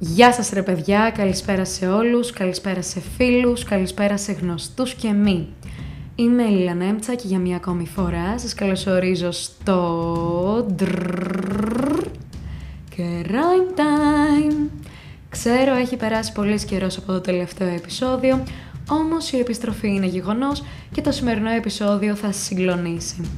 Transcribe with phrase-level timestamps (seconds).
[0.00, 5.48] Γεια σας ρε παιδιά, καλησπέρα σε όλους, καλησπέρα σε φίλους, καλησπέρα σε γνωστούς και μη.
[6.14, 10.66] Είμαι η Λίλα και για μία ακόμη φορά σας καλωσορίζω στο...
[12.96, 14.68] Crime Time!
[15.28, 18.42] Ξέρω έχει περάσει πολύ καιρός από το τελευταίο επεισόδιο,
[18.90, 23.30] όμως η επιστροφή είναι γεγονός και το σημερινό επεισόδιο θα σας συγκλονίσει.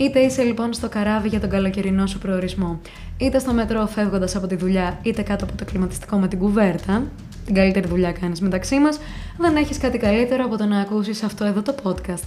[0.00, 2.80] Είτε είσαι λοιπόν στο καράβι για τον καλοκαιρινό σου προορισμό,
[3.16, 7.02] είτε στο μετρό φεύγοντας από τη δουλειά, είτε κάτω από το κλιματιστικό με την κουβέρτα,
[7.44, 8.98] την καλύτερη δουλειά κάνεις μεταξύ μας,
[9.38, 12.24] δεν έχεις κάτι καλύτερο από το να ακούσεις αυτό εδώ το podcast.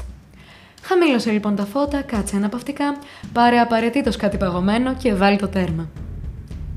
[0.81, 2.97] Χαμήλωσε λοιπόν τα φώτα, κάτσε αναπαυτικά,
[3.33, 5.89] πάρε απαραίτητος κάτι παγωμένο και βάλει το τέρμα.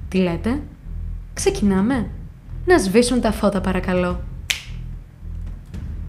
[0.08, 0.60] Τι λέτε;
[1.34, 2.06] Ξεκινάμε;
[2.64, 4.20] Να σβήσουν τα φώτα παρακαλώ.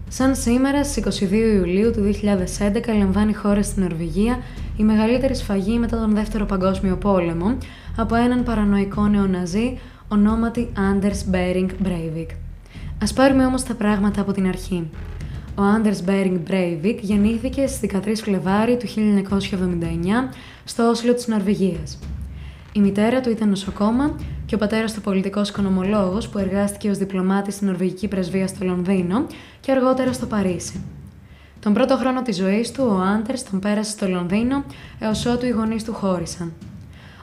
[0.08, 4.38] Σαν σήμερα στις 22 Ιουλίου του 2011 λαμβάνει χώρα στην Νορβηγία
[4.76, 7.56] η μεγαλύτερη σφαγή μετά τον Δεύτερο Παγκόσμιο Πόλεμο
[7.96, 9.78] από έναν παρανοϊκό νεοναζί
[10.08, 12.26] ονόματι Anders Bering Breivik.
[13.02, 14.90] Ας πάρουμε όμως τα πράγματα από την αρχή.
[15.58, 20.32] Ο Anders Bering Breivik γεννήθηκε στις 13 Φλεβάρι του 1979
[20.64, 21.98] στο Όσλο της Νορβηγίας.
[22.72, 27.54] Η μητέρα του ήταν νοσοκόμα και ο πατέρας του πολιτικός οικονομολόγος που εργάστηκε ως διπλωμάτης
[27.54, 29.26] στην Νορβηγική Πρεσβεία στο Λονδίνο
[29.60, 30.80] και αργότερα στο Παρίσι.
[31.66, 34.64] Τον πρώτο χρόνο της ζωής του, ο Άντερς τον πέρασε στο Λονδίνο
[34.98, 36.52] έως ότου οι γονείς του χώρισαν.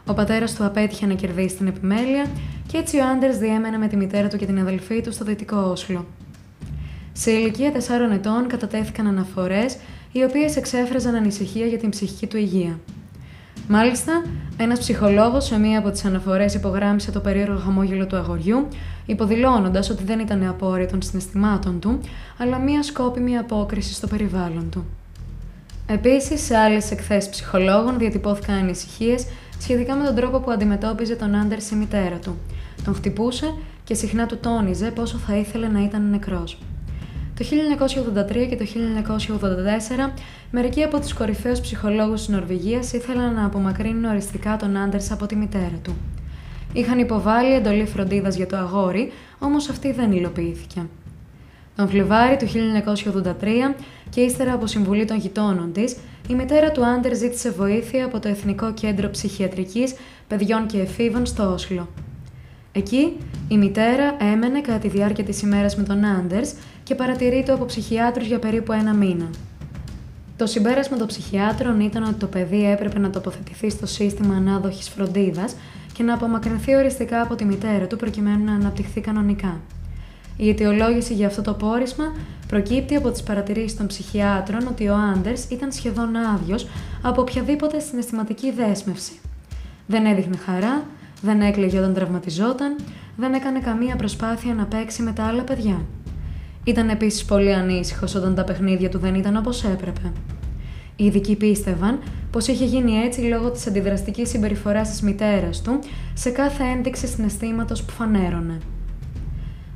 [0.06, 2.26] Ο πατέρας του απέτυχε να κερδίσει την επιμέλεια
[2.68, 5.58] και έτσι ο Άντερς διέμενε με τη μητέρα του και την αδελφή του στο δυτικό
[5.58, 6.06] Όσλο.
[7.14, 7.78] Σε ηλικία 4
[8.14, 9.78] ετών κατατέθηκαν αναφορές
[10.12, 12.80] οι οποίες εξέφραζαν ανησυχία για την ψυχική του υγεία.
[13.68, 14.24] Μάλιστα,
[14.58, 18.68] ένας ψυχολόγος σε μία από τις αναφορές υπογράμμισε το περίεργο χαμόγελο του αγοριού,
[19.06, 22.00] υποδηλώνοντας ότι δεν ήταν απόρριτο των συναισθημάτων του,
[22.38, 24.86] αλλά μία σκόπιμη απόκριση στο περιβάλλον του.
[25.88, 29.26] Επίσης, σε άλλες εκθέσεις ψυχολόγων διατυπώθηκαν ανησυχίες
[29.60, 32.38] σχετικά με τον τρόπο που αντιμετώπιζε τον Άντερ η μητέρα του.
[32.84, 36.58] Τον χτυπούσε και συχνά του τόνιζε πόσο θα ήθελε να ήταν νεκρός.
[37.38, 38.66] Το 1983 και το
[40.08, 40.12] 1984,
[40.52, 45.36] μερικοί από τους κορυφαίους ψυχολόγους της Νορβηγίας ήθελαν να απομακρύνουν οριστικά τον Άντερς από τη
[45.36, 45.96] μητέρα του.
[46.74, 50.86] Είχαν υποβάλει εντολή φροντίδας για το αγόρι, όμως αυτή δεν υλοποιήθηκε.
[51.76, 53.76] Τον Φλεβάρι του 1983
[54.10, 55.96] και ύστερα από συμβουλή των γειτόνων της,
[56.30, 59.94] η μητέρα του Άντερ ζήτησε βοήθεια από το Εθνικό Κέντρο Ψυχιατρικής
[60.28, 61.88] Παιδιών και Εφήβων στο Όσλο.
[62.76, 63.18] Εκεί,
[63.48, 68.28] η μητέρα έμενε κατά τη διάρκεια της ημέρας με τον Άντερς και παρατηρείται από ψυχιάτρους
[68.28, 69.30] για περίπου ένα μήνα.
[70.38, 75.56] Το συμπέρασμα των ψυχιάτρων ήταν ότι το παιδί έπρεπε να τοποθετηθεί στο σύστημα ανάδοχης φροντίδας
[75.94, 79.60] και να απομακρυνθεί οριστικά από τη μητέρα του προκειμένου να αναπτυχθεί κανονικά.
[80.38, 82.14] Η αιτιολόγηση για αυτό το πόρισμα
[82.48, 86.68] προκύπτει από τις παρατηρήσεις των ψυχιάτρων ότι ο Άντερς ήταν σχεδόν άδειος
[87.02, 89.20] από οποιαδήποτε συναισθηματική δέσμευση.
[89.88, 90.84] Δεν έδειχνε χαρά,
[91.22, 92.76] δεν έκλαιγε όταν τραυματιζόταν,
[93.16, 95.82] δεν έκανε καμία προσπάθεια να παίξει με τα άλλα παιδιά.
[96.64, 100.12] Ήταν επίσης πολύ ανήσυχος όταν τα παιχνίδια του δεν ήταν όπως έπρεπε.
[100.96, 102.00] Οι ειδικοί πίστευαν
[102.32, 105.80] πως είχε γίνει έτσι λόγω της αντιδραστικής συμπεριφοράς της μητέρας του
[106.14, 108.58] σε κάθε ένδειξη συναισθήματος που φανέρωνε.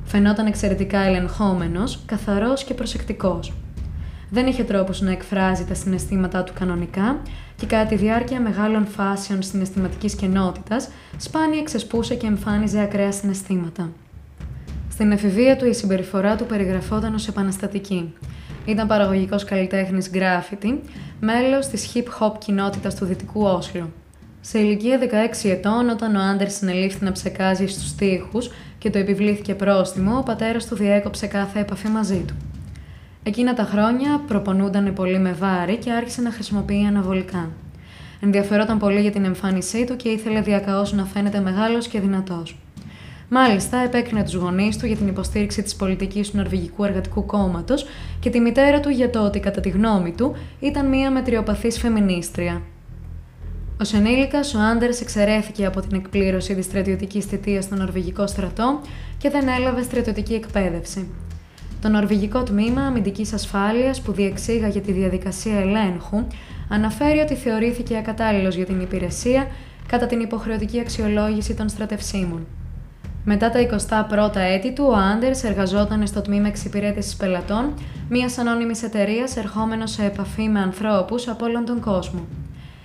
[0.04, 3.52] Φαινόταν εξαιρετικά ελεγχόμενος, καθαρός και προσεκτικός.
[4.30, 7.20] Δεν είχε τρόπους να εκφράζει τα συναισθήματά του κανονικά
[7.56, 13.90] και κατά τη διάρκεια μεγάλων φάσεων συναισθηματικής κενότητας σπάνια ξεσπούσε και εμφάνιζε ακραία συναισθήματα.
[14.98, 18.14] Στην εφηβεία του η συμπεριφορά του περιγραφόταν ως επαναστατική.
[18.64, 20.80] Ήταν παραγωγικός καλλιτέχνης γκράφιτι,
[21.20, 23.92] μέλος της hip-hop κοινότητας του Δυτικού Όσλο.
[24.40, 29.54] Σε ηλικία 16 ετών, όταν ο Άντερ συνελήφθη να ψεκάζει στους τοίχους και το επιβλήθηκε
[29.54, 32.34] πρόστιμο, ο πατέρας του διέκοψε κάθε επαφή μαζί του.
[33.22, 37.50] Εκείνα τα χρόνια προπονούνταν πολύ με βάρη και άρχισε να χρησιμοποιεί αναβολικά.
[38.20, 42.56] Ενδιαφερόταν πολύ για την εμφάνισή του και ήθελε διακαώς να φαίνεται μεγάλος και δυνατός.
[43.30, 47.86] Μάλιστα, επέκρινε τους γονείς του για την υποστήριξη της πολιτικής του Νορβηγικού Εργατικού Κόμματος
[48.20, 52.62] και τη μητέρα του για το ότι, κατά τη γνώμη του, ήταν μία μετριοπαθής φεμινίστρια.
[53.84, 58.80] Ω ενήλικα, ο Άντερς εξαιρέθηκε από την εκπλήρωση της στρατιωτικής θητείας στο Νορβηγικό στρατό
[59.18, 61.08] και δεν έλαβε στρατιωτική εκπαίδευση.
[61.80, 66.24] Το Νορβηγικό Τμήμα Αμυντικής Ασφάλειας, που διεξήγαγε τη διαδικασία ελέγχου,
[66.68, 69.46] αναφέρει ότι θεωρήθηκε ακατάλληλος για την υπηρεσία
[69.88, 72.46] κατά την υποχρεωτική αξιολόγηση των στρατευσίμων.
[73.30, 77.74] Μετά τα 21 έτη του, ο Άντερς εργαζόταν στο τμήμα εξυπηρέτησης πελατών
[78.08, 82.26] μιας ανώνυμης εταιρείας ερχόμενος σε επαφή με ανθρώπους από όλον τον κόσμο.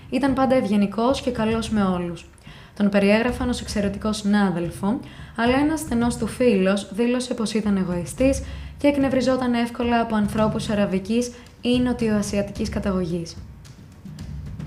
[0.10, 2.30] Ήταν πάντα ευγενικός και καλός με όλους.
[2.78, 5.00] Τον περιέγραφαν ως εξαιρετικός συνάδελφο,
[5.36, 8.44] αλλά ένας στενός του φίλος δήλωσε πως ήταν εγωιστής
[8.78, 11.32] και εκνευριζόταν εύκολα από ανθρώπους αραβικής
[11.62, 13.36] ή νοτιοασιατικής καταγωγής.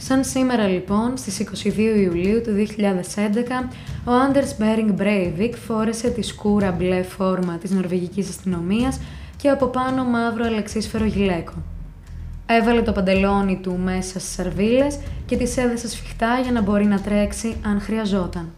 [0.09, 3.69] Σαν σήμερα λοιπόν, στις 22 Ιουλίου του 2011,
[4.05, 9.01] ο Anders Bering Breivik φόρεσε τη σκούρα μπλε φόρμα της νορβηγικής αστυνομίας
[9.37, 11.53] και από πάνω μαύρο αλεξίσφαιρο γυλαίκο.
[12.47, 17.01] Έβαλε το παντελόνι του μέσα στις σαρβίλες και τις έδεσε σφιχτά για να μπορεί να
[17.01, 18.53] τρέξει αν χρειαζόταν.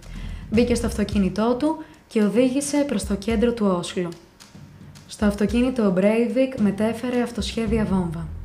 [0.51, 1.77] Μπήκε στο αυτοκίνητό του
[2.09, 4.09] και οδήγησε προς το κέντρο του Όσλο.
[5.07, 8.38] Στο αυτοκίνητο ο Breivik μετέφερε αυτοσχέδια βόμβα.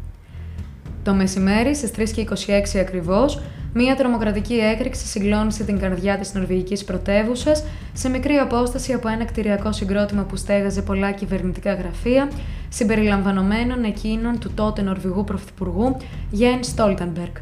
[1.03, 2.21] Το μεσημέρι στις 3 και
[2.75, 3.41] 26 ακριβώς,
[3.73, 7.63] μία τρομοκρατική έκρηξη συγκλώνησε την καρδιά της νορβηγικής πρωτεύουσας
[7.93, 12.29] σε μικρή απόσταση από ένα κτηριακό συγκρότημα που στέγαζε πολλά κυβερνητικά γραφεία,
[12.69, 15.97] συμπεριλαμβανομένων εκείνων του τότε Νορβηγού Πρωθυπουργού
[16.31, 17.35] Γεν Στόλτενμπεργκ.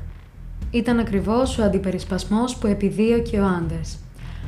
[0.72, 3.98] Ήταν ακριβώς ο αντιπερισπασμός που επιδίωκε ο Άντερς.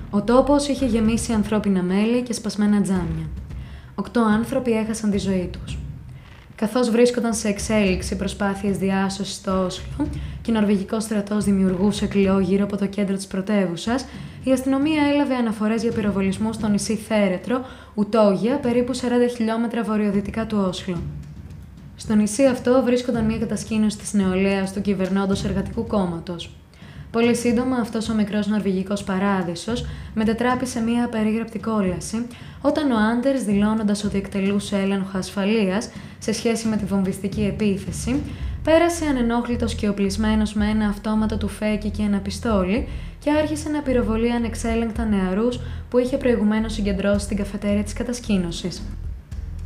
[0.10, 3.30] Ο τόπος είχε γεμίσει ανθρώπινα μέλη και σπασμένα τζάμια.
[3.96, 5.78] Οκτώ άνθρωποι έχασαν τη ζωή τους.
[6.56, 10.08] Καθώς βρίσκονταν σε εξέλιξη προσπάθειες διάσωσης στο Όσλο
[10.42, 14.06] και ο Νορβηγικός στρατός δημιουργούσε κλειό γύρω από το κέντρο της πρωτεύουσας,
[14.44, 19.00] η αστυνομία έλαβε αναφορές για πυροβολισμού στο νησί Θέρετρο, Ουτόγια, περίπου 40
[19.36, 21.02] χιλιόμετρα βορειοδυτικά του Όσλο.
[21.96, 26.50] Στο νησί αυτό βρίσκονταν μια κατασκήνωση της νεολαίας του κυβερνώντος εργατικού κόμματος.
[27.14, 32.28] Πολύ σύντομα αυτός ο μικρός νορβηγικός παράδεισος μετετράπη σε μια περίγραπτη κόλαση,
[32.62, 35.90] όταν ο Άντερς, δηλώνοντας ότι εκτελούσε έλεγχο ασφαλείας
[36.20, 38.22] σε σχέση με τη βομβιστική επίθεση,
[38.64, 42.88] πέρασε ανενόχλητος και οπλισμένος με ένα αυτόματο του φέκι και ένα πιστόλι
[43.20, 48.82] και άρχισε να πυροβολεί ανεξέλεγκτα νεαρούς που είχε προηγουμένως συγκεντρώσει στην καφετέρια της κατασκήνωσης.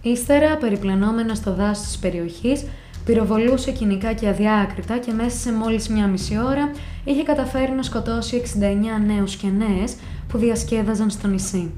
[0.01, 2.65] Ύστερα, περιπλανόμενος στο δάσος της περιοχής,
[3.07, 6.71] Πυροβολούσε κοινικά και αδιάκριτα και μέσα σε μόλις μια μισή ώρα
[7.03, 9.95] είχε καταφέρει να σκοτώσει 69 νέους και νέες
[10.27, 11.71] που διασκέδαζαν στο νησί.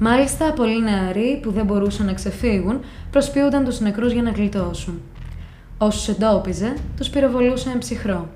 [0.00, 2.80] Μάλιστα, πολλοί νεαροί που δεν μπορούσαν να ξεφύγουν
[3.10, 5.00] προσποιούνταν τους νεκρούς για να γλιτώσουν.
[5.78, 8.28] Όσους εντόπιζε, τους πυροβολούσε ψυχρό.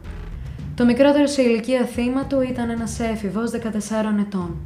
[0.75, 4.57] Το μικρότερο σε ηλικία θύμα του ήταν ένας έφηβος 14 ετών.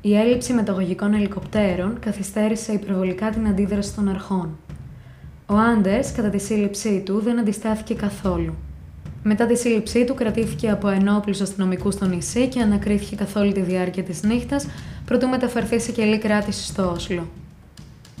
[0.00, 4.58] Η έλλειψη μεταγωγικών ελικοπτέρων καθυστέρησε υπερβολικά την αντίδραση των αρχών.
[5.46, 8.54] Ο Άντερς, κατά τη σύλληψή του, δεν αντιστάθηκε καθόλου.
[9.22, 13.60] Μετά τη σύλληψή του, κρατήθηκε από ενόπλους αστυνομικούς στο νησί και ανακρίθηκε καθ' όλη τη
[13.60, 14.66] διάρκεια της νύχτας,
[15.04, 17.28] προτού μεταφερθεί σε κελή κράτησης στο Όσλο.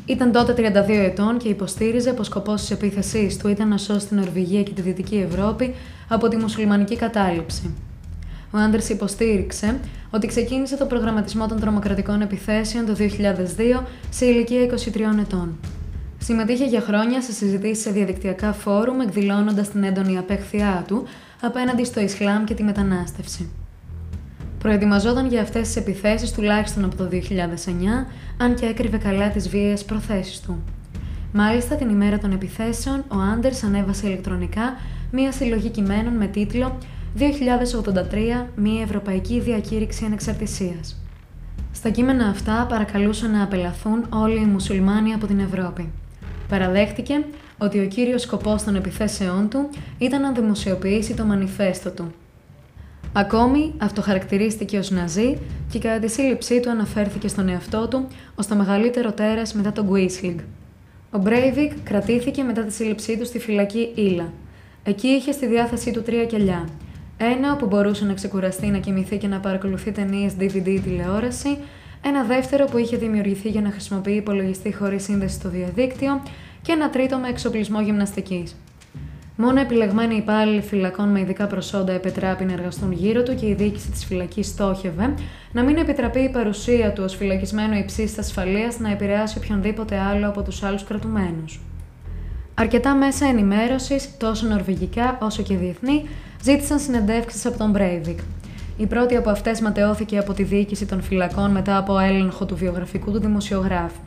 [0.06, 4.16] Ήταν τότε 32 ετών και υποστήριζε πως σκοπός της επίθεσής του ήταν να σώσει την
[4.16, 5.74] Νορβηγία και τη Δυτική Ευρώπη
[6.08, 7.74] από τη μουσουλμανική κατάληψη.
[8.50, 9.80] Ο Άντερς υποστήριξε
[10.10, 15.58] ότι ξεκίνησε το προγραμματισμό των τρομοκρατικών επιθέσεων το 2002 σε ηλικία 23 ετών.
[16.24, 21.04] Συμμετείχε για χρόνια σε συζητήσεις σε διαδικτυακά φόρουμ, εκδηλώνοντας την έντονη απέχθειά του
[21.40, 23.48] απέναντι στο Ισλάμ και τη μετανάστευση.
[24.58, 28.06] Προετοιμαζόταν για αυτές τις επιθέσεις τουλάχιστον από το 2009,
[28.36, 30.62] αν και έκρυβε καλά τις βίαιες προθέσεις του.
[31.32, 34.76] Μάλιστα, την ημέρα των επιθέσεων, ο Άντερς ανέβασε ηλεκτρονικά
[35.10, 36.78] μία συλλογή κειμένων με τίτλο
[37.18, 41.02] 2083 Μία Ευρωπαϊκή Διακήρυξη Ανεξαρτησίας.
[41.72, 45.92] Στα κείμενα αυτά παρακαλούσαν να απελαθούν όλοι οι μουσουλμάνοι από την Ευρώπη.
[46.48, 47.24] Παραδέχτηκε
[47.58, 49.68] ότι ο κύριος σκοπός των επιθέσεών του
[49.98, 52.12] ήταν να δημοσιοποιήσει το μανιφέστο του.
[53.12, 55.38] Ακόμη, αυτοχαρακτηρίστηκε ως Ναζί
[55.70, 59.84] και κατά τη σύλληψή του αναφέρθηκε στον εαυτό του ως το μεγαλύτερο τέρας μετά τον
[59.84, 60.38] Γκουίσλιγκ.
[61.10, 64.32] Ο Μπρέιβικ κρατήθηκε μετά τη σύλληψή του στη φυλακή Ήλα.
[64.84, 66.68] Εκεί είχε στη διάθεσή του τρία κελιά.
[67.16, 71.58] Ένα όπου μπορούσε να ξεκουραστεί, να κοιμηθεί και να παρακολουθεί ταινίες DVD τηλεόραση,
[72.06, 76.22] ένα δεύτερο που είχε δημιουργηθεί για να χρησιμοποιεί υπολογιστή χωρίς σύνδεση στο διαδίκτυο
[76.62, 78.56] και ένα τρίτο με εξοπλισμό γυμναστικής.
[79.36, 83.90] Μόνο επιλεγμένοι υπάλληλοι φυλακών με ειδικά προσόντα επετράπη να εργαστούν γύρω του και η διοίκηση
[83.90, 85.14] της φυλακής στόχευε
[85.52, 90.42] να μην επιτραπεί η παρουσία του ως φυλακισμένου υψίστη ασφαλείας να επηρεάσει οποιονδήποτε άλλο από
[90.42, 91.60] τους άλλους κρατουμένους.
[92.54, 96.08] Αρκετά μέσα ενημέρωσης, τόσο νορβηγικά όσο και διεθνή,
[96.42, 98.18] ζήτησαν συνεντεύξεις από τον Μπρέιβικ,
[98.76, 103.12] η πρώτη από αυτές ματαιώθηκε από τη διοίκηση των φυλακών μετά από έλεγχο του βιογραφικού
[103.12, 104.00] του δημοσιογράφου.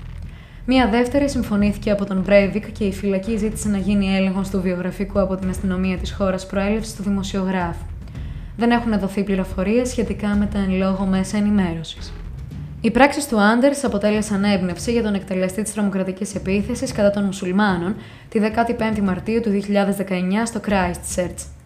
[0.65, 5.19] Μία δεύτερη συμφωνήθηκε από τον Μπρέιβικ και η φυλακή ζήτησε να γίνει έλεγχος του βιογραφικού
[5.19, 7.85] από την αστυνομία της χώρας προέλευσης του δημοσιογράφου.
[8.57, 12.13] Δεν έχουν δοθεί πληροφορίες σχετικά με τα εν λόγω μέσα ενημέρωσης.
[12.81, 17.95] Οι πράξεις του Άντερς αποτέλεσαν έμπνευση για τον εκτελεστή της τρομοκρατικής επίθεσης κατά των μουσουλμάνων
[18.29, 21.56] τη 15η Μαρτίου του 2019 στο Christchurch.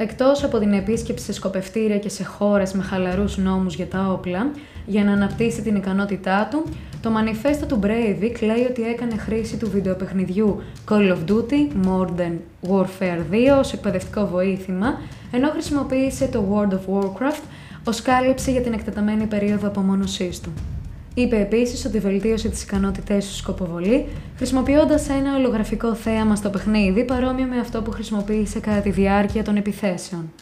[0.00, 4.50] Εκτός από την επίσκεψη σε σκοπευτήρια και σε χώρες με χαλαρούς νόμους για τα όπλα,
[4.86, 6.64] για να αναπτύσσει την ικανότητά του,
[7.02, 12.36] το μανιφέστο του Breivik λέει ότι έκανε χρήση του βιντεοπαιχνιδιού Call of Duty Modern
[12.70, 13.20] Warfare
[13.54, 15.00] 2 ως εκπαιδευτικό βοήθημα,
[15.30, 17.42] ενώ χρησιμοποίησε το World of Warcraft
[17.84, 20.52] ως κάλυψη για την εκτεταμένη περίοδο απομόνωσής του.
[21.18, 24.06] Είπε επίσης ότι βελτίωσε τι ικανότητές του σκοποβολή,
[24.36, 29.56] χρησιμοποιώντας ένα ολογραφικό θέαμα στο παιχνίδι παρόμοιο με αυτό που χρησιμοποίησε κατά τη διάρκεια των
[29.56, 30.32] επιθέσεων.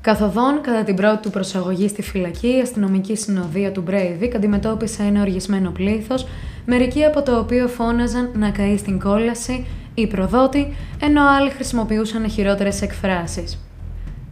[0.00, 5.20] Καθοδόν, κατά την πρώτη του προσαγωγή στη φυλακή, η αστυνομική συνοδεία του Μπρέιβικ αντιμετώπισε ένα
[5.20, 6.26] οργισμένο πλήθος,
[6.66, 12.82] μερικοί από το οποίο φώναζαν να καεί στην κόλαση ή προδότη, ενώ άλλοι χρησιμοποιούσαν χειρότερες
[12.82, 13.60] εκφράσεις.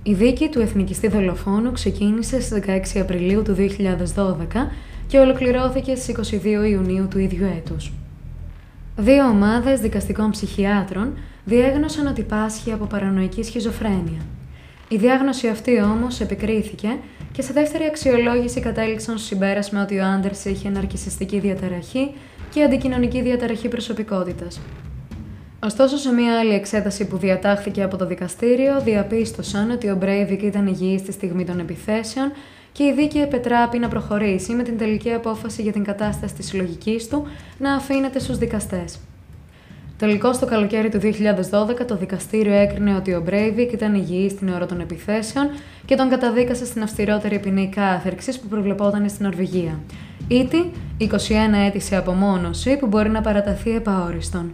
[0.03, 2.63] Η δίκη του εθνικιστή δολοφόνου ξεκίνησε στις
[2.97, 4.71] 16 Απριλίου του 2012
[5.07, 7.93] και ολοκληρώθηκε στις 22 Ιουνίου του ίδιου έτους.
[8.97, 14.21] Δύο ομάδες δικαστικών ψυχιάτρων διέγνωσαν ότι πάσχει από παρανοϊκή σχιζοφρένεια.
[14.89, 16.89] Η διάγνωση αυτή όμως επικρίθηκε
[17.33, 22.15] και σε δεύτερη αξιολόγηση κατέληξαν στο συμπέρασμα ότι ο Άντερς είχε ναρκισιστική διαταραχή
[22.51, 24.61] και αντικοινωνική διαταραχή προσωπικότητας.
[25.65, 30.67] Ωστόσο, σε μία άλλη εξέταση που διατάχθηκε από το δικαστήριο, διαπίστωσαν ότι ο Μπρέιβικ ήταν
[30.67, 32.33] υγιής στη στιγμή των επιθέσεων
[32.77, 37.09] και η δίκη επετράπει να προχωρήσει με την τελική απόφαση για την κατάσταση της συλλογικής
[37.09, 37.27] του
[37.59, 38.99] να αφήνεται στους δικαστές.
[39.99, 44.67] Τελικώ το καλοκαίρι του 2012 το δικαστήριο έκρινε ότι ο Μπρέιβικ ήταν υγιής στην ώρα
[44.67, 45.51] των επιθέσεων
[45.85, 49.81] και τον καταδίκασε στην αυστηρότερη ποινή κάθερξης που προβλεπόταν στην Νορβηγία.
[50.29, 51.07] Ήτι 21
[51.67, 54.53] έτη σε απομόνωση που μπορεί να παραταθεί επαόριστον.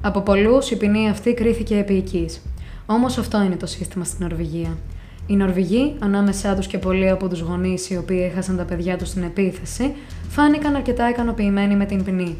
[0.00, 2.28] Από πολλούς η ποινή αυτή κρίθηκε επίοικη.
[2.86, 4.76] Όμως αυτό είναι το σύστημα στην Νορβηγία.
[5.26, 9.08] Οι Νορβηγοί, ανάμεσά τους και πολλοί από τους γονείς οι οποίοι έχασαν τα παιδιά τους
[9.08, 9.94] στην επίθεση,
[10.28, 12.36] φάνηκαν αρκετά ικανοποιημένοι με την ποινή.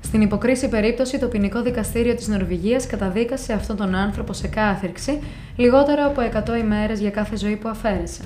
[0.00, 5.18] Στην υποκρίση περίπτωση, το ποινικό δικαστήριο της Νορβηγίας καταδίκασε αυτόν τον άνθρωπο σε κάθερξη
[5.56, 6.20] λιγότερο από
[6.52, 8.22] 100 ημέρες για κάθε ζωή που αφαίρεσε.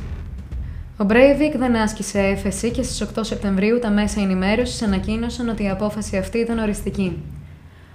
[0.97, 5.69] Ο Μπρέιβικ δεν άσκησε έφεση και στις 8 Σεπτεμβρίου τα μέσα ενημέρωσης ανακοίνωσαν ότι η
[5.69, 7.23] απόφαση αυτή ήταν οριστική.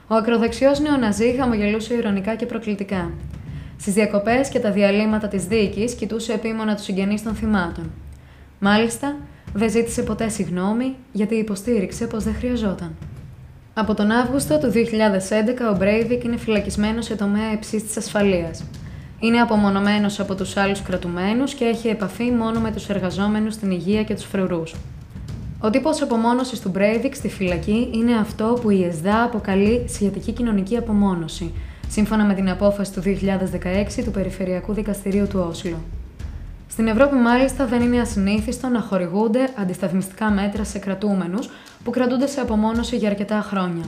[0.08, 3.12] Ο ακροδεξιός νεοναζί χαμογελούσε ηρωνικά και προκλητικά.
[3.84, 7.92] Στις διακοπές και τα διαλύματα της δίκης κοιτούσε επίμονα τους συγγενείς των θυμάτων.
[8.60, 9.16] Μάλιστα,
[9.54, 12.96] δεν ζήτησε ποτέ συγγνώμη γιατί υποστήριξε πως δεν χρειαζόταν.
[13.74, 18.64] Από τον Αύγουστο του 2011 ο Μπρέιβικ είναι φυλακισμένος σε τομέα υψής της ασφαλείας.
[19.20, 24.04] Είναι απομονωμένος από τους άλλους κρατουμένους και έχει επαφή μόνο με τους εργαζόμενους στην υγεία
[24.04, 24.76] και τους φρουρούς.
[25.60, 30.78] Ο τύπος απομόνωσης του Μπρέιβικ στη φυλακή είναι αυτό που η ΕΣΔΑ αποκαλεί σιατική κοινωνική
[30.78, 31.52] απομόνωση,
[31.88, 35.78] σύμφωνα με την απόφαση του 2016 του Περιφερειακού Δικαστηρίου του Όσλο.
[36.68, 41.50] Στην Ευρώπη, μάλιστα, δεν είναι ασυνήθιστο να χορηγούνται αντισταθμιστικά μέτρα σε κρατούμενους
[41.84, 43.84] που κρατούνται σε απομόνωση για αρκετά χρόνια.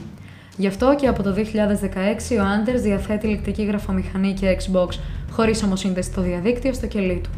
[0.56, 4.88] Γι' αυτό και από το 2016 ο Άντερς διαθέτει ηλεκτρική γραφομηχανή και Xbox,
[5.30, 7.30] χωρίς όμω σύνδεση στο διαδίκτυο στο κελί του.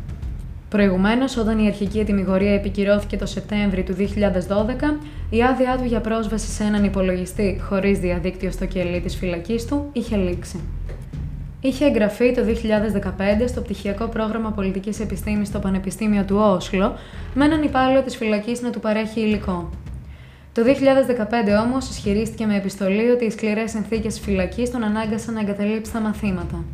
[0.68, 4.98] Προηγουμένως, όταν η αρχική ετοιμιγορία επικυρώθηκε το Σεπτέμβριο του 2012,
[5.30, 9.88] η άδειά του για πρόσβαση σε έναν υπολογιστή χωρίς διαδίκτυο στο κελί της φυλακής του
[9.92, 10.60] είχε λήξει.
[11.60, 16.94] Είχε εγγραφεί το 2015 στο πτυχιακό πρόγραμμα Πολιτικής Επιστήμης στο Πανεπιστήμιο του Όσλο,
[17.34, 19.70] με έναν υπάλληλο της φυλακής να του παρέχει υλικό.
[20.52, 25.92] Το 2015 όμως ισχυρίστηκε με επιστολή ότι οι σκληρές συνθήκες φυλακής τον ανάγκασαν να εγκαταλείψει
[25.92, 26.64] τα μαθήματα.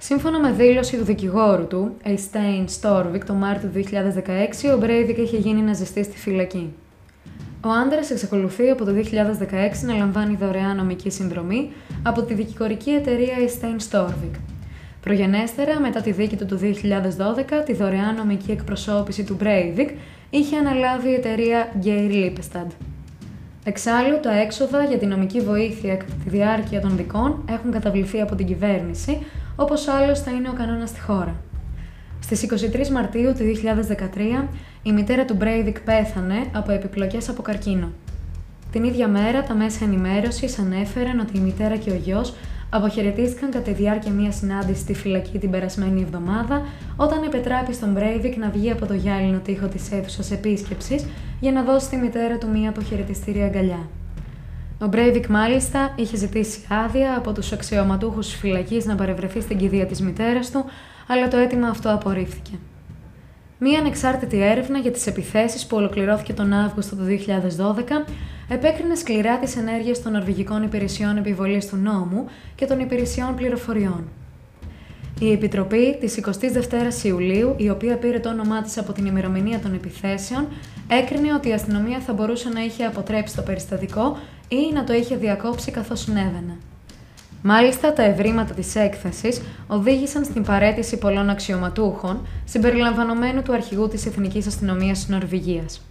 [0.00, 5.36] Σύμφωνα με δήλωση του δικηγόρου του, Estein Storvik, το Μάρτιο του 2016, ο Μπρέιβικ είχε
[5.36, 6.72] γίνει να ζεστεί στη φυλακή.
[7.64, 9.00] Ο άντρας εξακολουθεί από το 2016
[9.82, 14.38] να λαμβάνει δωρεάν νομική συνδρομή από τη δικηγορική εταιρεία Estein Storvik.
[15.00, 19.90] Προγενέστερα, μετά τη δίκη του το 2012, τη δωρεάν νομική εκπροσώπηση του Breivik
[20.30, 22.66] είχε αναλάβει η εταιρεία Geir Lipestad.
[23.64, 28.34] Εξάλλου, τα έξοδα για τη νομική βοήθεια κατά τη διάρκεια των δικών έχουν καταβληθεί από
[28.34, 29.18] την κυβέρνηση,
[29.60, 31.34] όπως άλλωστε είναι ο κανόνας στη χώρα.
[32.20, 33.44] Στις 23 Μαρτίου του
[34.44, 34.48] 2013,
[34.82, 37.92] η μητέρα του Μπρέιβικ πέθανε από επιπλοκές από καρκίνο.
[38.72, 42.34] Την ίδια μέρα, τα μέσα ενημέρωσης ανέφεραν ότι η μητέρα και ο γιος
[42.70, 46.62] αποχαιρετήθηκαν κατά τη διάρκεια μιας συνάντησης στη φυλακή την περασμένη εβδομάδα,
[46.96, 51.06] όταν επετράπη στον Μπρέιβικ να βγει από το γυάλινο τοίχο της αίθουσας επίσκεψης
[51.40, 53.88] για να δώσει στη μητέρα του μια αποχαιρετιστήρια αγκαλιά.
[54.80, 59.86] Ο Μπρέιβικ, μάλιστα, είχε ζητήσει άδεια από τους αξιωματούχους της φυλακής να παρευρεθεί στην κηδεία
[59.86, 60.64] της μητέρας του,
[61.06, 62.52] αλλά το αίτημα αυτό απορρίφθηκε.
[63.58, 68.04] Μία ανεξάρτητη έρευνα για τις επιθέσεις που ολοκληρώθηκε τον Αύγουστο του 2012
[68.48, 74.08] επέκρινε σκληρά τις ενέργειες των Νορβηγικών Υπηρεσιών Επιβολής του Νόμου και των Υπηρεσιών Πληροφοριών.
[75.20, 79.74] Η Επιτροπή της 22η Ιουλίου, η οποία πήρε το όνομά της από την ημερομηνία των
[79.74, 80.48] επιθέσεων,
[80.88, 84.16] έκρινε ότι η αστυνομία θα μπορούσε να είχε αποτρέψει το περιστατικό
[84.48, 86.56] ή να το είχε διακόψει καθώς συνέβαινε.
[87.42, 94.46] Μάλιστα, τα ευρήματα της έκθεσης οδήγησαν στην παρέτηση πολλών αξιωματούχων, συμπεριλαμβανομένου του αρχηγού της Εθνικής
[94.46, 95.86] Αστυνομίας της Νορβηγίας.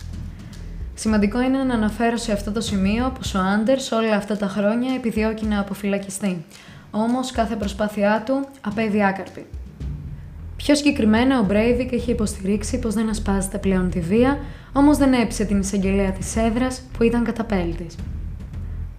[0.93, 4.93] Σημαντικό είναι να αναφέρω σε αυτό το σημείο πως ο Άντερς όλα αυτά τα χρόνια
[4.95, 6.45] επιδιώκει να αποφυλακιστεί,
[6.91, 9.45] όμως κάθε προσπάθειά του απέβει άκαρπη.
[10.57, 14.39] Πιο συγκεκριμένα, ο Μπρέιβικ είχε υποστηρίξει πως δεν ασπάζεται πλέον τη βία,
[14.73, 17.95] όμως δεν έπεισε την εισαγγελέα της έδρας που ήταν καταπέλτης.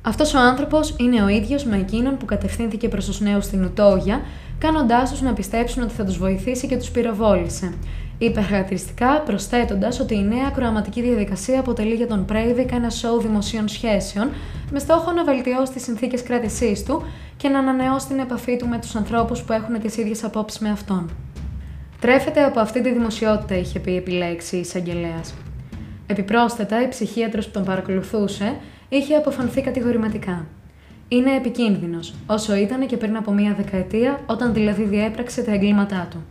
[0.08, 4.20] Αυτός ο άνθρωπος είναι ο ίδιος με εκείνον που κατευθύνθηκε προς τους νέους στην Ουτόγια,
[4.58, 7.74] κάνοντάς τους να πιστέψουν ότι θα τους βοηθήσει και τους πυροβόλησε.
[8.18, 13.68] Είπε χαρακτηριστικά, προσθέτοντας ότι η νέα ακροαματική διαδικασία αποτελεί για τον Μπρέιβικ ένα σόου δημοσίων
[13.68, 14.30] σχέσεων,
[14.70, 17.02] με στόχο να βελτιώσει τις συνθήκες κράτησής του
[17.36, 20.70] και να ανανεώσει την επαφή του με τους ανθρώπους που έχουν τις ίδιες απόψεις με
[20.70, 21.10] αυτόν.
[22.00, 25.34] Τρέφεται από αυτή τη δημοσιότητα, είχε πει επιλέξει η εισαγγελέας.
[26.06, 28.56] Επιπρόσθετα, η ψυχίατρος που τον παρακολουθούσε
[28.88, 30.46] είχε αποφανθεί κατηγορηματικά.
[31.08, 36.24] Είναι επικίνδυνος, όσο ήταν και πριν από μία δεκαετία, όταν δηλαδή διέπραξε τα εγκλήματά του.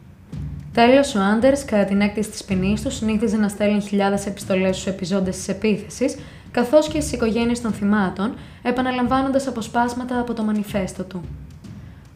[0.74, 4.88] Τέλος, ο Άντερς, κατά την έκτηση της ποινής του, συνήθιζε να στέλνει χιλιάδες επιστολές στους
[4.88, 6.18] επιζώντες της επίθεσης,
[6.52, 11.22] καθώς και στις οικογένειες των θυμάτων, επαναλαμβάνοντας αποσπάσματα από το μανιφέστο του.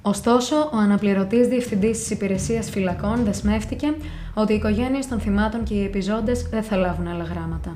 [0.02, 3.94] Ωστόσο, ο αναπληρωτής διευθυντής της Υπηρεσίας Φυλακών δεσμεύτηκε
[4.34, 7.76] ότι οι οικογένειες των θυμάτων και οι επιζώντες δεν θα λάβουν άλλα γράμματα.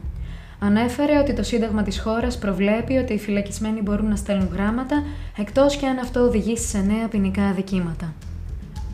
[0.59, 5.03] Ανέφερε ότι το Σύνταγμα της χώρας προβλέπει ότι οι φυλακισμένοι μπορούν να στέλνουν γράμματα,
[5.37, 8.13] εκτός και αν αυτό οδηγήσει σε νέα ποινικά αδικήματα.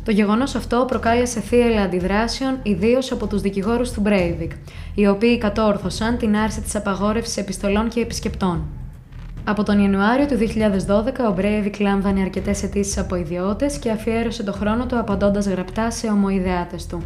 [0.06, 4.52] Το γεγονός αυτό προκάλεσε θύελα αντιδράσεων, ιδίως από τους δικηγόρους του Μπρέιβικ,
[4.96, 8.64] οι οποίοι κατόρθωσαν την άρση της απαγόρευσης επιστολών και επισκεπτών.
[9.44, 14.52] Από τον Ιανουάριο του 2012, ο Μπρέιβικ λάμβανε αρκετές αιτήσεις από ιδιώτες και αφιέρωσε το
[14.52, 17.02] χρόνο του απαντώντας γραπτά σε ομοϊδεάτες του.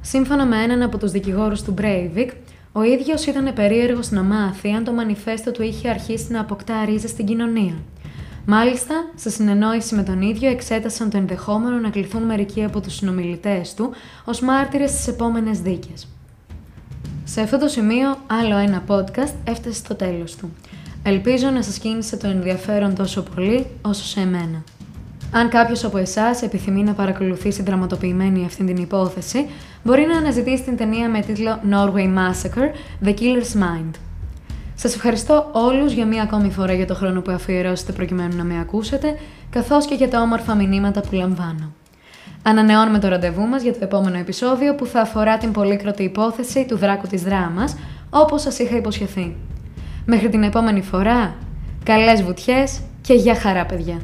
[0.00, 2.30] Σύμφωνα με έναν από τους δικηγόρους του Μπρέιβικ,
[2.72, 7.10] ο ίδιος ήταν περίεργος να μάθει αν το μανιφέστο του είχε αρχίσει να αποκτά ρίζες
[7.10, 7.74] στην κοινωνία.
[8.46, 13.74] Μάλιστα, σε συνεννόηση με τον ίδιο, εξέτασαν το ενδεχόμενο να κληθούν μερικοί από τους συνομιλητές
[13.74, 13.90] του
[14.24, 16.08] ως μάρτυρες στις επόμενες δίκες.
[17.24, 20.50] Σε αυτό το σημείο, άλλο ένα podcast έφτασε στο τέλος του.
[21.02, 24.64] Ελπίζω να σας κίνησε το ενδιαφέρον τόσο πολύ όσο σε εμένα.
[25.34, 29.46] Αν κάποιος από εσάς επιθυμεί να παρακολουθήσει δραματοποιημένη αυτή την υπόθεση,
[29.82, 32.70] μπορεί να αναζητήσει την ταινία με τίτλο Norway Massacre
[33.04, 33.90] The Killer's Mind.
[34.74, 38.60] Σας ευχαριστώ όλους για μία ακόμη φορά για το χρόνο που αφιερώσετε προκειμένου να με
[38.60, 39.14] ακούσετε,
[39.50, 41.72] καθώς και για τα όμορφα μηνύματα που λαμβάνω.
[42.42, 46.76] Ανανεώνουμε το ραντεβού μας για το επόμενο επεισόδιο που θα αφορά την πολύκροτη υπόθεση του
[46.76, 47.76] δράκου της δράμας,
[48.10, 49.36] όπως σας είχα υποσχεθεί.
[50.04, 51.34] Μέχρι την επόμενη φορά,
[51.84, 54.00] καλές βουτιές και για χαρά παιδιά!